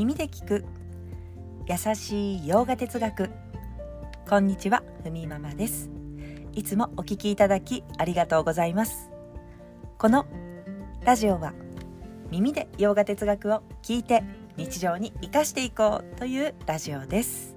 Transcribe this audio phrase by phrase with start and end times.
[0.00, 0.64] 耳で聞く。
[1.66, 3.28] 優しい洋画哲学。
[4.26, 5.90] こんにちはふみママです。
[6.54, 9.10] いつもお聞きいただきありがとうございます。
[9.98, 10.24] この
[11.04, 11.52] ラジオは
[12.30, 14.24] 耳で洋画哲学を聞いて
[14.56, 17.54] 日常に生かしていこうというラジオです。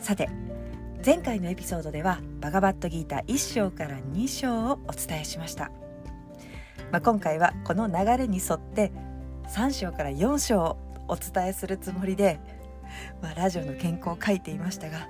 [0.00, 0.28] さて
[1.06, 5.70] 前回のエピソードではバガバットギータ1章から2章をお伝えしました、
[6.90, 8.90] まあ、今回はこの流れに沿って
[9.54, 12.38] 3章から4章をお伝えするつもりで、
[13.20, 15.08] まあ、ラジオの原稿を書いていましたが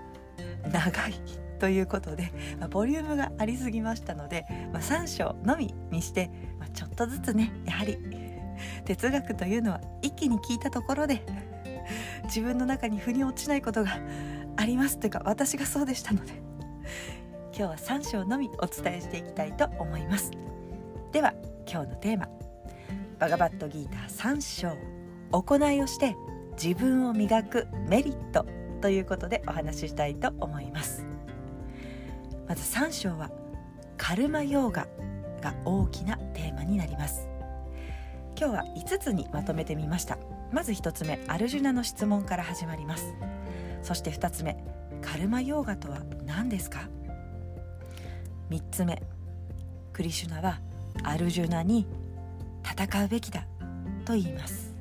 [0.71, 1.15] 長い
[1.59, 7.99] ということで、まあ、ボリュームがありすぎましたので、まあ、3章のみにして、まあ、ちょっとずつねやはり
[8.85, 11.25] 哲学というのは一気に聞いたところで
[12.25, 13.99] 自分の中に腑に落ちないことが
[14.57, 16.33] ありますというか私がそうでしたので
[17.55, 20.31] 今日は3章のみお伝えしていきたいと思います。
[21.13, 21.35] では
[21.71, 22.29] 今日のテーマ。
[23.19, 24.41] バガバットギーター3
[24.71, 25.02] 章。
[25.33, 26.17] 行いをして
[26.63, 28.47] 自分を磨くメリット
[28.81, 31.05] ということでお話ししたいと思います。
[32.47, 33.31] まず3章は
[33.97, 34.87] カルマヨーガ
[35.41, 37.29] が大きなテーマになります。
[38.39, 40.19] 今日は5つにまとめてみました。
[40.53, 43.15] まず1つ目アルジュナの質問から始まります。
[43.83, 44.63] そして2つ目
[45.01, 46.89] カルマヨーガとは何ですか
[48.51, 49.03] ？3つ目
[49.93, 50.61] クリシュナは
[51.05, 51.87] アルジュナに
[52.65, 53.47] 戦うべきだ
[54.05, 54.72] と言います。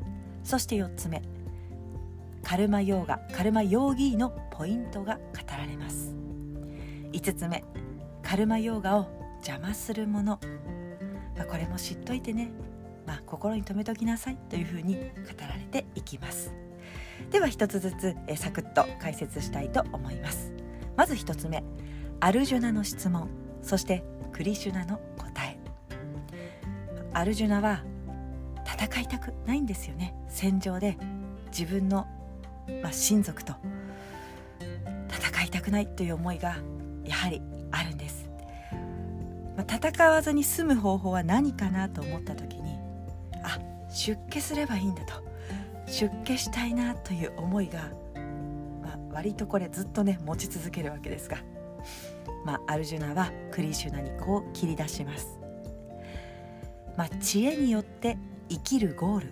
[0.44, 1.22] そして4つ目。
[2.44, 5.22] カルマヨーガカルマヨーギーのポイントが語
[5.58, 6.14] られます。
[7.14, 7.64] 5つ目。
[8.24, 10.40] カルマヨーガを邪魔するもの、
[11.36, 12.52] まあ、これも知っといてね、
[13.06, 14.38] まあ、心に留めときなさい。
[14.50, 15.02] というふうに語
[15.40, 16.52] られていきます。
[17.30, 20.52] では一つずつえサクッと解説したいと思います。
[20.98, 21.64] まず1つ目。
[22.20, 23.30] アルジュナの質問。
[23.62, 25.58] そしてクリシュナの答え。
[27.14, 27.84] アルジュナは
[28.82, 30.98] 戦いたくないんですよね戦場で
[31.56, 32.08] 自分の、
[32.82, 33.54] まあ、親族と
[35.08, 36.58] 戦いたくないという思いが
[37.04, 38.28] やはりあるんです、
[39.56, 42.76] まあ、戦わずに済む方法は何かなと思った時に
[43.44, 43.60] あ
[43.94, 45.14] 出家すればいいんだと
[45.86, 47.92] 出家したいなという思いが、
[48.82, 51.38] まあ、割とこれずっとね持ち続けるわけですが、
[52.46, 55.38] まあ、アルジュナはクリシュナにこう切り出します。
[56.98, 58.18] まあ、知恵によって
[58.52, 59.28] 生きるゴール。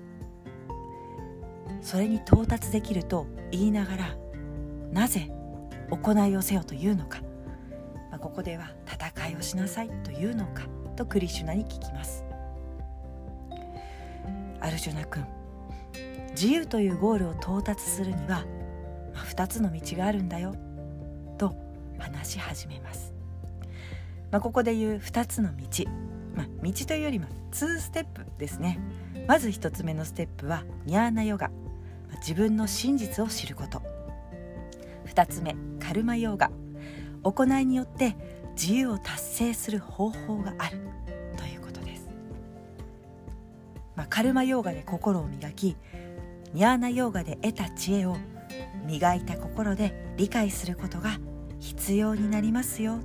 [1.82, 4.18] それに到達できると言いながら
[4.92, 5.30] なぜ
[5.90, 7.20] 行いをせよというのか、
[8.12, 10.64] まあ、ここでは戦いをしなさいというのか
[10.96, 12.26] とクリシュナに聞きます。
[14.62, 15.26] アルジュナ君
[16.32, 18.46] 自由というゴールを到達するには、
[19.14, 20.54] まあ、2つの道があるんだよ
[21.38, 21.56] と
[21.98, 23.14] 話し始めます、
[24.32, 25.86] まあ、ここで言う2つの道、
[26.36, 28.80] まあ、道というよりも2ステップですね。
[29.30, 31.52] まず1つ目のステップはニャーナヨガ、
[32.16, 33.84] 自分の真実を知ること。
[35.06, 36.50] 2つ目カルマヨガ。
[37.22, 38.16] 行いによって
[38.60, 40.80] 自由を達成する方法がある。
[41.38, 42.10] ということです、
[43.96, 45.78] まあ、カルマヨーガで心を磨き
[46.56, 48.18] ニャーナヨーガで得た知恵を
[48.88, 51.20] 磨いた心で理解することが
[51.60, 52.98] 必要になりますよ。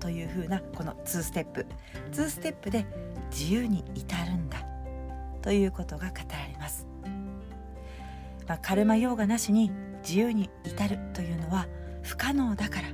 [0.00, 1.66] というふうなこの2ステップ。
[2.10, 2.84] 2ステップで
[3.30, 4.51] 自由に至るんだ。
[5.42, 6.86] ということが語られます、
[8.46, 9.70] まあ、カルマヨーガなしに
[10.02, 11.66] 自由に至るというのは
[12.02, 12.88] 不可能だから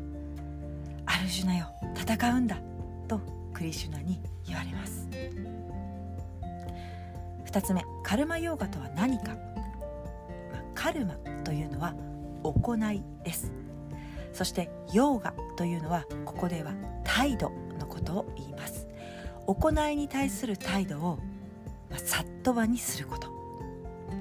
[1.06, 2.60] アルジュナよ戦うんだ
[3.06, 3.20] と
[3.52, 5.08] クリシュナに言われます。
[7.46, 9.36] 2つ目カルマヨーガとは何か。
[10.74, 11.94] カルマというのは
[12.44, 13.50] 行いです。
[14.32, 16.72] そしてヨーガというのはここでは
[17.02, 18.86] 態度のことを言います。
[19.46, 21.18] 行いに対する態度を、
[21.90, 23.28] まあ、サットバにすること、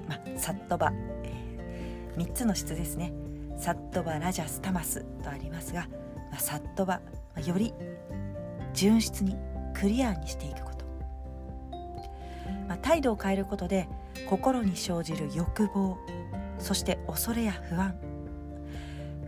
[0.07, 0.91] まあ、サットバ、
[1.23, 3.13] えー、3つの質ですね。
[3.57, 5.87] サットバラジャスタマスとありますが、
[6.31, 7.01] まあ、サットバ、
[7.35, 7.73] まあ、より
[8.73, 9.35] 純質に
[9.73, 10.85] クリアにしていくこと、
[12.67, 13.87] まあ、態度を変えることで
[14.29, 15.97] 心に生じる欲望
[16.59, 17.95] そして恐れや不安。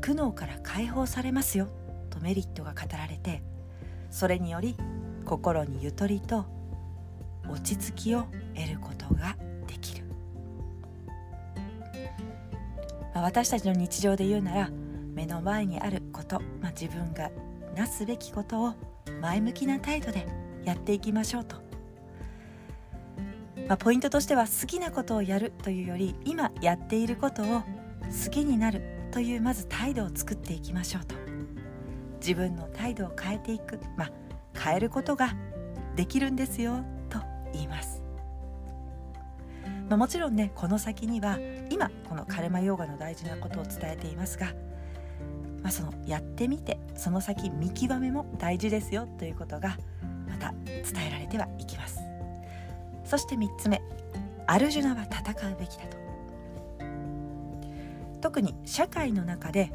[0.02, 1.68] 苦悩から解放されますよ
[2.10, 3.44] とメリットが語られて
[4.10, 4.76] それにより
[5.26, 6.46] 心にゆとりと
[7.52, 8.26] 落ち着きを
[8.56, 9.36] 得ることが
[9.68, 10.06] できる、
[13.14, 14.70] まあ、私たちの日常で言うなら
[15.14, 17.30] 目の前にあること、まあ、自分が
[17.76, 18.74] なすべきことを
[19.22, 20.28] 前向きな態度で
[20.64, 21.56] やっていきましょうと。
[23.68, 28.82] まあ、ポイントとしては好きなことをやるというより今やっていることを好きになる
[29.12, 31.16] というまず態度を作っていきましょうと。
[32.20, 34.12] 自分の態度を変えていく、まあ、
[34.58, 35.36] 変えることが
[35.96, 36.84] できるんですよ。
[37.54, 38.02] 言います、
[39.90, 41.38] まあ、もちろんねこの先には
[41.70, 44.48] 今このカルマヨーガの大事なことを伝えていますが、
[45.62, 49.78] まあ、そのやってみてその先見極めも大事ですよということが
[50.28, 52.00] また伝えられてはいきます。
[53.04, 53.82] そして3つ目
[54.46, 55.98] アルジュナは戦うべきだと。
[58.22, 59.72] 特に社会の中で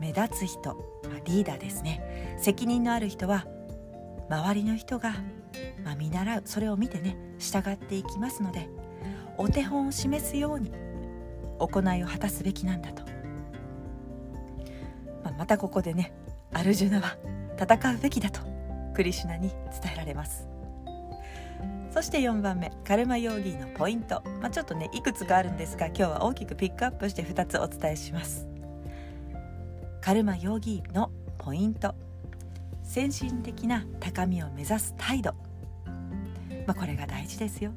[0.00, 0.76] 目立つ人
[1.24, 2.36] リーダーですね。
[2.40, 3.46] 責任のある人は
[4.30, 5.14] 周りの人が、
[5.84, 8.68] まあ、見習うそれを見てね従っていきますので
[9.36, 10.72] お手本を示すように
[11.58, 13.02] 行いを果たすべきなんだと、
[15.24, 16.12] まあ、またここでね
[16.52, 17.16] アルジュナは
[17.60, 18.40] 戦うべきだと
[18.94, 20.48] クリシュナに伝えられます。
[21.90, 28.46] そして4番目カルマヨーギーのポイント、まあ、ちょっとねいくつかあるんですが今日は大きくピックアップして2つお伝えします。
[30.00, 31.94] カルマヨーギーのポイント。
[32.88, 35.34] 先進的な高みを目指す態度、
[36.66, 37.70] まあ、これが大事ですよ。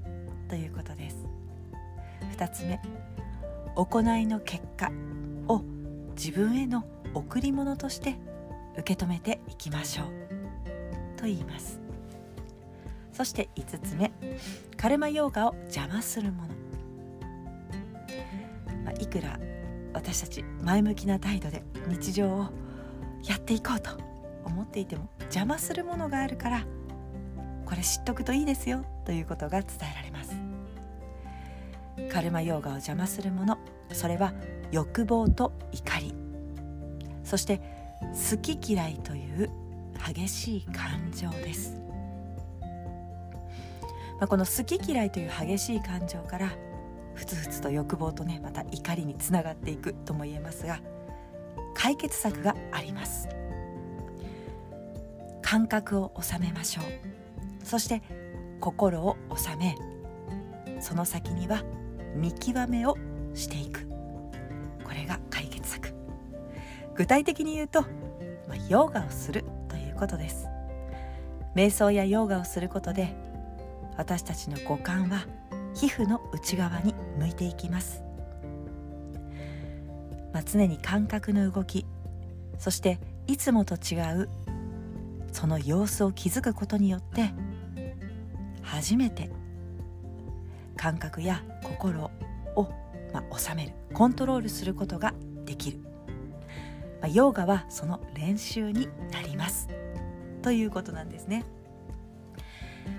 [0.47, 1.17] ということです。
[2.37, 2.79] 2つ目。
[3.75, 4.89] 行いの結果
[5.49, 5.63] を
[6.15, 8.15] 自分への贈り物として
[8.77, 10.07] 受け止めていきましょう。
[11.19, 11.81] と言います。
[13.11, 14.13] そして5つ目。
[14.77, 16.47] カルマヨーガを邪魔するもの、
[18.85, 19.37] まあ、いくら
[19.93, 22.47] 私たち前向きな態度で日常を
[23.27, 24.10] やっていこうと
[24.45, 26.65] 思っていても邪魔するものがあるから
[27.65, 30.35] これ知っとくといいですよということが伝えられます。
[32.11, 33.57] カルマヨーガを邪魔するもの
[33.93, 34.33] それは
[34.71, 36.13] 欲望と怒り。
[37.23, 37.61] そして
[38.31, 39.49] 好き嫌いという
[40.05, 41.77] 激しい感情です。
[44.19, 46.51] まあ、この好き嫌いという激しい感情から
[47.15, 50.79] ふつふつと欲望とねまた怒りにつながっていくとも言えますが
[51.73, 53.27] 解決策があります。
[55.51, 56.85] 感覚を収めましょう。
[57.65, 58.01] そして
[58.61, 59.75] 心を収め
[60.79, 61.61] その先には
[62.15, 62.95] 見極めを
[63.33, 63.85] していく。
[64.81, 65.93] これが解決策。
[66.95, 67.81] 具体的に言うと、
[68.47, 70.47] まあ、ヨガをするということです。
[71.53, 73.13] 瞑想やヨガをすることで
[73.97, 75.27] 私たちの五感は
[75.73, 78.03] 皮膚の内側に向いていきます、
[80.31, 81.85] まあ、常に感覚の動き
[82.57, 84.29] そしていつもと違う
[85.31, 87.33] その様子を気づくことによって
[88.61, 89.29] 初めて
[90.77, 92.11] 感覚や心
[92.55, 92.69] を、
[93.13, 95.13] まあ、収めるコントロールすることが
[95.45, 95.91] できる、ま
[97.03, 99.67] あ、ヨーガはその練習になります。
[100.41, 101.45] ということなんですね。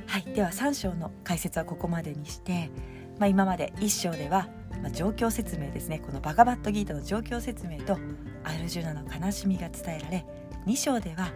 [0.07, 2.71] はい、では3章の解説はここまでにして、
[3.19, 4.49] まあ、今まで1章では、
[4.83, 5.99] まあ、状況説明ですね。
[5.99, 7.99] このバガバットギータの状況説明と
[8.45, 10.27] アルジュナの悲しみが伝えられ
[10.67, 11.33] 2章では、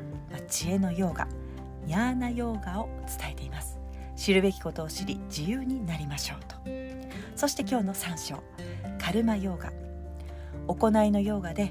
[0.49, 1.28] 知恵のヨーガ
[1.87, 3.78] ニャーナヨーガを伝えています。
[4.17, 6.56] 知るべきことを知り自由になりましょうと。
[7.37, 8.43] そして今日の3章
[8.99, 9.73] カルマヨーガ。
[10.67, 11.70] 行いのヨーガで、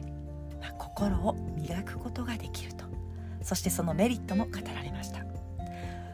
[0.62, 2.86] まあ、心を磨くことができると。
[3.42, 5.26] そしてそのメリットも語られました。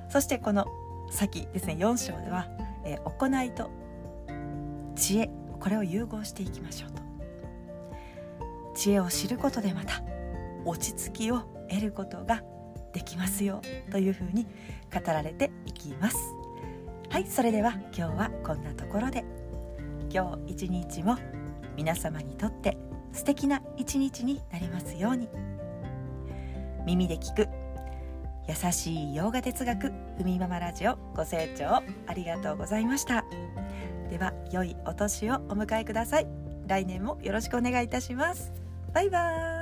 [0.10, 0.66] そしてこの
[1.12, 2.48] 先ですね4章では、
[2.84, 3.70] えー、行いと
[4.96, 5.30] 知恵
[5.60, 7.02] これを融合していきましょうと。
[8.74, 10.02] 知恵を知ることでまた
[10.66, 12.44] 落ち着きを得ることが
[12.94, 14.46] できますよというふうに
[14.94, 16.18] 語られていきます。
[17.10, 19.24] はいそれでは今日はこんなところで。
[20.14, 21.18] 今日一日も
[21.78, 22.78] 皆様にとって
[23.14, 25.30] 素敵な一日になりますように。
[26.86, 27.48] 耳で聞く。
[28.48, 33.24] 優しい洋画哲学ふみママラジオご清聴ありがとうございました。
[34.10, 36.28] では良いお年をお迎えください。
[36.68, 38.52] 来年もよろしくお願いいたします。
[38.94, 39.61] バイバーイ。